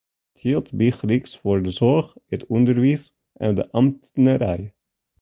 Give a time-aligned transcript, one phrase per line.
[0.31, 3.03] Dat jildt bygelyks foar de soarch, it ûnderwiis,
[3.43, 4.63] en de amtnerij.